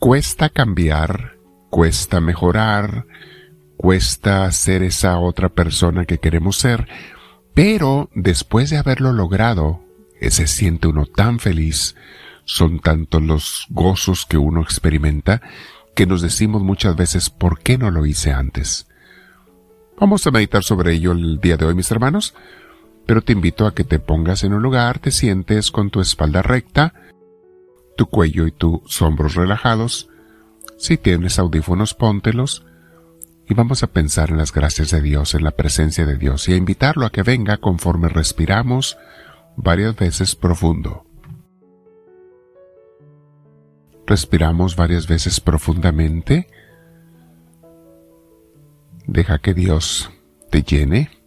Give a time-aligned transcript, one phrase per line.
[0.00, 1.36] cuesta cambiar,
[1.68, 3.06] cuesta mejorar,
[3.76, 6.88] cuesta ser esa otra persona que queremos ser,
[7.52, 9.84] pero después de haberlo logrado,
[10.20, 11.96] se siente uno tan feliz,
[12.44, 15.42] son tantos los gozos que uno experimenta,
[15.94, 18.86] que nos decimos muchas veces, ¿por qué no lo hice antes?
[19.98, 22.34] Vamos a meditar sobre ello el día de hoy, mis hermanos,
[23.04, 26.40] pero te invito a que te pongas en un lugar, te sientes con tu espalda
[26.40, 26.94] recta,
[27.96, 30.08] tu cuello y tus hombros relajados.
[30.78, 32.64] Si tienes audífonos, póntelos
[33.50, 36.52] y vamos a pensar en las gracias de Dios, en la presencia de Dios y
[36.52, 38.96] a invitarlo a que venga conforme respiramos
[39.56, 41.04] varias veces profundo.
[44.06, 46.48] Respiramos varias veces profundamente.
[49.06, 50.10] Deja que Dios
[50.50, 51.19] te llene.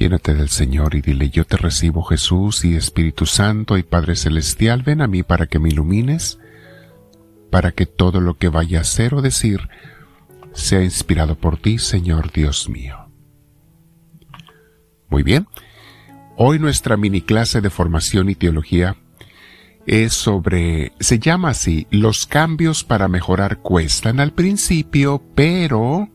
[0.00, 4.82] Llénate del Señor y dile, yo te recibo Jesús y Espíritu Santo y Padre Celestial,
[4.82, 6.38] ven a mí para que me ilumines,
[7.50, 9.68] para que todo lo que vaya a hacer o decir
[10.54, 13.10] sea inspirado por ti, Señor Dios mío.
[15.10, 15.48] Muy bien,
[16.38, 18.96] hoy nuestra mini clase de formación y teología
[19.84, 26.08] es sobre, se llama así, los cambios para mejorar cuestan al principio, pero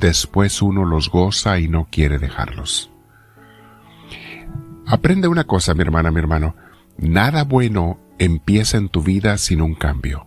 [0.00, 2.90] después uno los goza y no quiere dejarlos.
[4.86, 6.54] Aprende una cosa, mi hermana, mi hermano.
[6.96, 10.26] Nada bueno empieza en tu vida sin un cambio.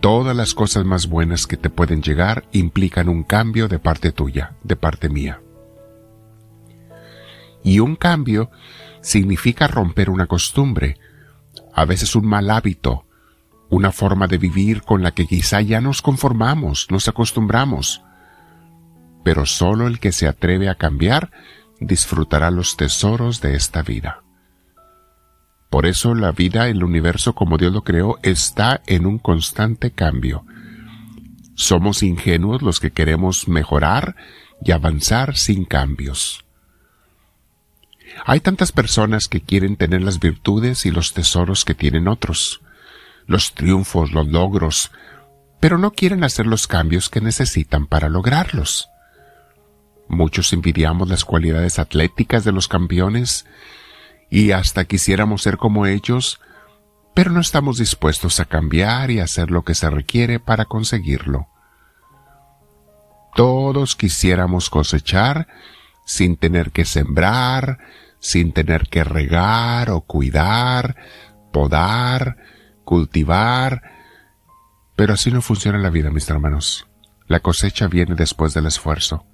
[0.00, 4.54] Todas las cosas más buenas que te pueden llegar implican un cambio de parte tuya,
[4.62, 5.40] de parte mía.
[7.62, 8.50] Y un cambio
[9.00, 10.98] significa romper una costumbre,
[11.74, 13.06] a veces un mal hábito,
[13.70, 18.02] una forma de vivir con la que quizá ya nos conformamos, nos acostumbramos
[19.24, 21.32] pero solo el que se atreve a cambiar
[21.80, 24.22] disfrutará los tesoros de esta vida.
[25.70, 30.46] Por eso la vida, el universo como Dios lo creó, está en un constante cambio.
[31.56, 34.14] Somos ingenuos los que queremos mejorar
[34.62, 36.44] y avanzar sin cambios.
[38.24, 42.60] Hay tantas personas que quieren tener las virtudes y los tesoros que tienen otros,
[43.26, 44.92] los triunfos, los logros,
[45.60, 48.90] pero no quieren hacer los cambios que necesitan para lograrlos.
[50.08, 53.46] Muchos envidiamos las cualidades atléticas de los campeones
[54.30, 56.40] y hasta quisiéramos ser como ellos,
[57.14, 61.48] pero no estamos dispuestos a cambiar y hacer lo que se requiere para conseguirlo.
[63.34, 65.48] Todos quisiéramos cosechar
[66.04, 67.78] sin tener que sembrar,
[68.20, 70.96] sin tener que regar o cuidar,
[71.52, 72.36] podar,
[72.84, 73.82] cultivar,
[74.96, 76.86] pero así no funciona la vida, mis hermanos.
[77.26, 79.26] La cosecha viene después del esfuerzo.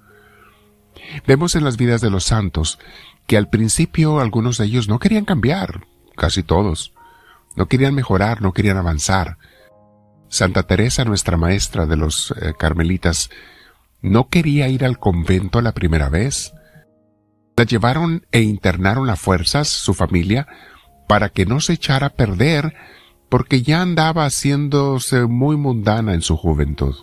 [1.27, 2.79] Vemos en las vidas de los santos
[3.27, 6.93] que al principio algunos de ellos no querían cambiar, casi todos.
[7.55, 9.37] No querían mejorar, no querían avanzar.
[10.29, 13.29] Santa Teresa, nuestra maestra de los eh, carmelitas,
[14.01, 16.53] no quería ir al convento la primera vez.
[17.57, 20.47] La llevaron e internaron a fuerzas su familia
[21.07, 22.73] para que no se echara a perder
[23.29, 26.95] porque ya andaba haciéndose muy mundana en su juventud.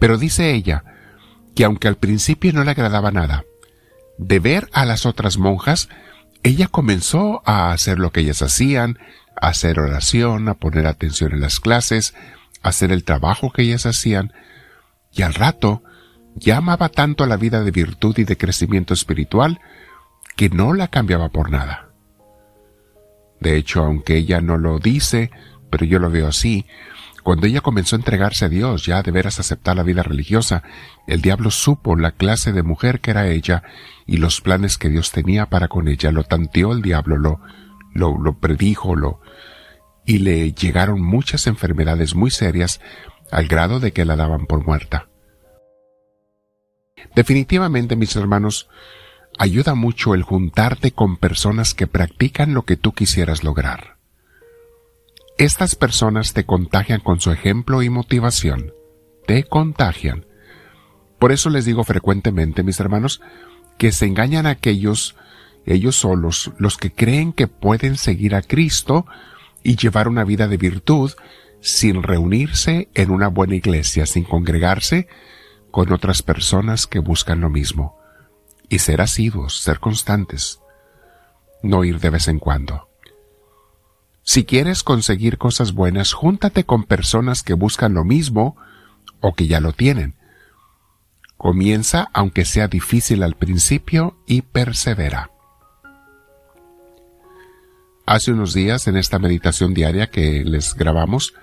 [0.00, 0.84] Pero dice ella
[1.54, 3.44] que aunque al principio no le agradaba nada,
[4.18, 5.88] de ver a las otras monjas,
[6.42, 8.98] ella comenzó a hacer lo que ellas hacían,
[9.40, 12.14] a hacer oración, a poner atención en las clases,
[12.62, 14.32] a hacer el trabajo que ellas hacían,
[15.12, 15.82] y al rato
[16.34, 19.60] ya amaba tanto la vida de virtud y de crecimiento espiritual
[20.36, 21.88] que no la cambiaba por nada.
[23.40, 25.30] De hecho, aunque ella no lo dice,
[25.70, 26.66] pero yo lo veo así,
[27.24, 30.62] cuando ella comenzó a entregarse a Dios, ya de veras aceptar la vida religiosa,
[31.06, 33.62] el diablo supo la clase de mujer que era ella
[34.06, 36.12] y los planes que Dios tenía para con ella.
[36.12, 37.40] Lo tanteó el diablo, lo,
[37.94, 39.22] lo, lo predijo, lo,
[40.04, 42.82] y le llegaron muchas enfermedades muy serias
[43.32, 45.08] al grado de que la daban por muerta.
[47.16, 48.68] Definitivamente, mis hermanos,
[49.38, 53.93] ayuda mucho el juntarte con personas que practican lo que tú quisieras lograr.
[55.36, 58.72] Estas personas te contagian con su ejemplo y motivación.
[59.26, 60.26] Te contagian.
[61.18, 63.20] Por eso les digo frecuentemente, mis hermanos,
[63.76, 65.16] que se engañan a aquellos,
[65.66, 69.06] ellos solos, los que creen que pueden seguir a Cristo
[69.64, 71.10] y llevar una vida de virtud
[71.60, 75.08] sin reunirse en una buena iglesia, sin congregarse
[75.72, 77.98] con otras personas que buscan lo mismo.
[78.68, 80.60] Y ser asiduos, ser constantes.
[81.62, 82.93] No ir de vez en cuando.
[84.24, 88.56] Si quieres conseguir cosas buenas, júntate con personas que buscan lo mismo
[89.20, 90.14] o que ya lo tienen.
[91.36, 95.30] Comienza aunque sea difícil al principio y persevera.
[98.06, 101.34] Hace unos días, en esta meditación diaria que les grabamos,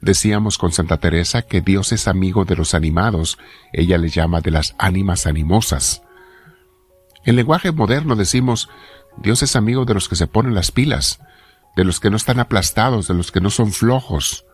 [0.00, 3.38] decíamos con Santa Teresa que Dios es amigo de los animados,
[3.72, 6.02] ella le llama de las ánimas animosas.
[7.24, 8.68] En lenguaje moderno decimos,
[9.16, 11.20] Dios es amigo de los que se ponen las pilas,
[11.76, 14.44] de los que no están aplastados, de los que no son flojos,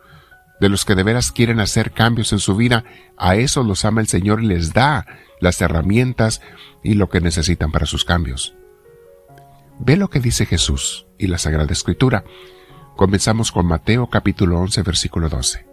[0.59, 2.83] de los que de veras quieren hacer cambios en su vida,
[3.17, 5.05] a esos los ama el Señor y les da
[5.39, 6.41] las herramientas
[6.83, 8.55] y lo que necesitan para sus cambios.
[9.79, 12.23] Ve lo que dice Jesús y la Sagrada Escritura.
[12.95, 15.65] Comenzamos con Mateo capítulo 11 versículo 12.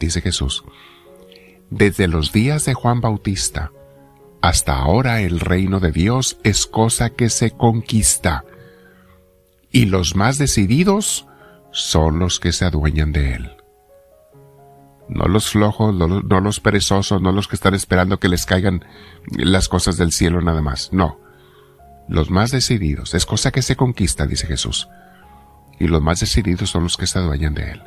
[0.00, 0.64] Dice Jesús,
[1.68, 3.70] Desde los días de Juan Bautista
[4.44, 8.44] hasta ahora el reino de Dios es cosa que se conquista,
[9.74, 11.26] y los más decididos
[11.72, 13.56] son los que se adueñan de él.
[15.08, 18.84] No los flojos, no, los perezosos, no los que están esperando que les caigan
[19.36, 20.92] las cosas del cielo nada más.
[20.92, 21.18] No
[22.06, 24.88] los más decididos, es cosa que se conquista, dice Jesús,
[25.80, 27.82] y los más decididos son los que se adueñan de él.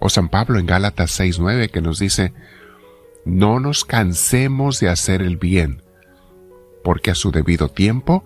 [0.00, 2.32] O San Pablo en Gálatas 6.9 que nos dice,
[3.24, 5.82] no nos cansemos de hacer el bien,
[6.82, 8.24] porque a su debido tiempo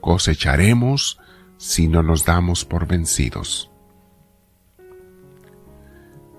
[0.00, 1.19] cosecharemos
[1.60, 3.70] si no nos damos por vencidos.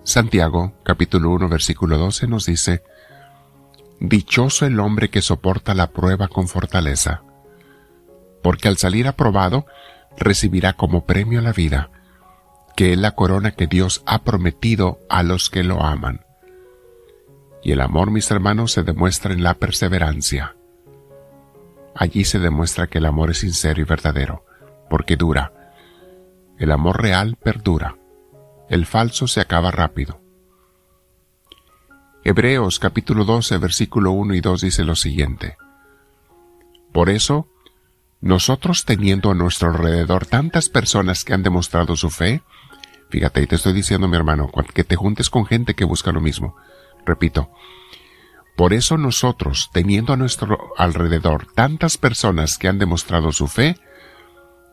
[0.01, 2.81] Santiago capítulo 1 versículo 12 nos dice,
[3.99, 7.21] Dichoso el hombre que soporta la prueba con fortaleza,
[8.41, 9.67] porque al salir aprobado
[10.17, 11.91] recibirá como premio la vida,
[12.75, 16.25] que es la corona que Dios ha prometido a los que lo aman.
[17.61, 20.55] Y el amor, mis hermanos, se demuestra en la perseverancia.
[21.93, 24.45] Allí se demuestra que el amor es sincero y verdadero,
[24.91, 25.53] porque dura.
[26.59, 27.95] El amor real perdura.
[28.69, 30.19] El falso se acaba rápido.
[32.25, 35.55] Hebreos capítulo 12 versículo 1 y 2 dice lo siguiente.
[36.91, 37.47] Por eso,
[38.19, 42.43] nosotros teniendo a nuestro alrededor tantas personas que han demostrado su fe,
[43.09, 46.19] fíjate, y te estoy diciendo, mi hermano, que te juntes con gente que busca lo
[46.19, 46.57] mismo.
[47.05, 47.49] Repito,
[48.57, 53.77] por eso nosotros, teniendo a nuestro alrededor tantas personas que han demostrado su fe,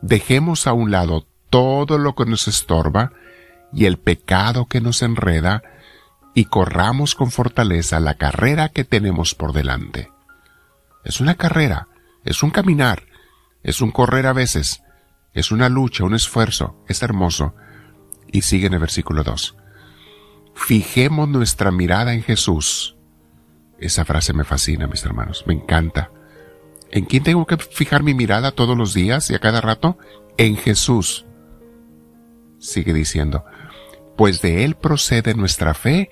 [0.03, 3.12] dejemos a un lado todo lo que nos estorba
[3.73, 5.62] y el pecado que nos enreda,
[6.35, 10.11] y corramos con fortaleza la carrera que tenemos por delante.
[11.05, 11.89] Es una carrera,
[12.25, 13.05] es un caminar,
[13.62, 14.83] es un correr a veces,
[15.35, 17.55] es una lucha, un esfuerzo, es hermoso.
[18.31, 19.56] Y sigue en el versículo 2.
[20.55, 22.97] Fijemos nuestra mirada en Jesús.
[23.79, 26.11] Esa frase me fascina, mis hermanos, me encanta.
[26.90, 29.99] ¿En quién tengo que fijar mi mirada todos los días y a cada rato?
[30.37, 31.26] En Jesús.
[32.58, 33.44] Sigue diciendo,
[34.17, 36.11] pues de Él procede nuestra fe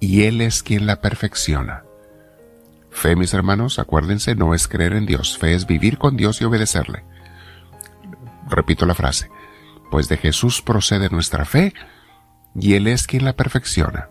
[0.00, 1.84] y Él es quien la perfecciona.
[2.90, 6.44] Fe, mis hermanos, acuérdense, no es creer en Dios, fe es vivir con Dios y
[6.44, 7.04] obedecerle.
[8.48, 9.30] Repito la frase,
[9.90, 11.74] pues de Jesús procede nuestra fe
[12.54, 14.08] y Él es quien la perfecciona.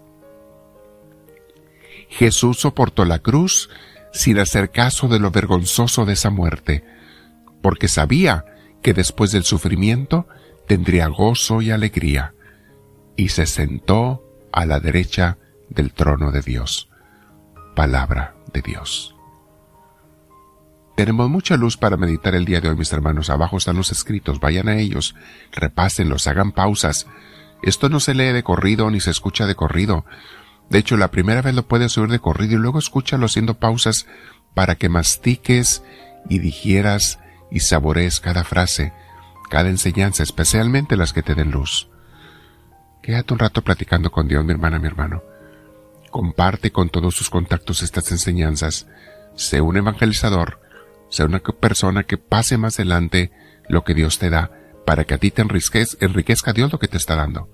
[2.09, 3.69] Jesús soportó la cruz
[4.15, 6.85] sin hacer caso de lo vergonzoso de esa muerte,
[7.61, 8.45] porque sabía
[8.81, 10.25] que después del sufrimiento
[10.67, 12.33] tendría gozo y alegría,
[13.17, 14.23] y se sentó
[14.53, 15.37] a la derecha
[15.69, 16.89] del trono de Dios.
[17.75, 19.15] Palabra de Dios.
[20.95, 23.29] Tenemos mucha luz para meditar el día de hoy, mis hermanos.
[23.29, 25.13] Abajo están los escritos, vayan a ellos,
[25.51, 27.05] repásenlos, hagan pausas.
[27.63, 30.05] Esto no se lee de corrido ni se escucha de corrido.
[30.69, 34.07] De hecho, la primera vez lo puedes oír de corrido y luego escúchalo haciendo pausas
[34.53, 35.83] para que mastiques
[36.29, 37.19] y digieras
[37.51, 38.93] y saborees cada frase,
[39.49, 41.89] cada enseñanza, especialmente las que te den luz.
[43.01, 45.21] Quédate un rato platicando con Dios, mi hermana, mi hermano.
[46.09, 48.87] Comparte con todos sus contactos estas enseñanzas.
[49.35, 50.59] Sé un evangelizador.
[51.09, 53.31] Sé una persona que pase más adelante
[53.69, 54.51] lo que Dios te da
[54.85, 57.49] para que a ti te enriquezca Dios lo que te está dando.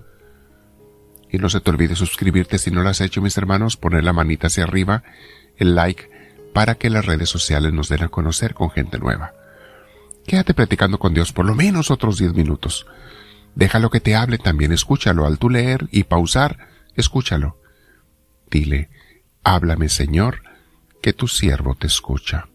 [1.32, 4.12] Y no se te olvide suscribirte si no lo has hecho, mis hermanos, poner la
[4.12, 5.02] manita hacia arriba,
[5.56, 6.10] el like,
[6.52, 9.32] para que las redes sociales nos den a conocer con gente nueva.
[10.26, 12.86] Quédate platicando con Dios por lo menos otros diez minutos.
[13.54, 17.58] Déjalo que te hable también, escúchalo al tu leer y pausar, escúchalo.
[18.50, 18.90] Dile,
[19.42, 20.42] háblame Señor,
[21.00, 22.51] que tu siervo te escucha.